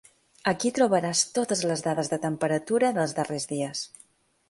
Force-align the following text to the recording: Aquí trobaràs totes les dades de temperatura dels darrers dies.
Aquí 0.51 0.71
trobaràs 0.77 1.21
totes 1.35 1.63
les 1.73 1.85
dades 1.89 2.11
de 2.15 2.21
temperatura 2.27 2.93
dels 2.99 3.17
darrers 3.21 3.51
dies. 3.57 3.89